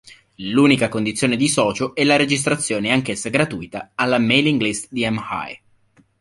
L'unica 0.37 0.89
condizione 0.89 1.35
di 1.35 1.47
socio 1.47 1.93
è 1.93 2.03
la 2.03 2.15
registrazione, 2.15 2.89
anch'essa 2.89 3.29
gratuita, 3.29 3.91
alla 3.93 4.17
mailing 4.17 4.59
list 4.59 4.87
'dm-l'. 4.91 5.59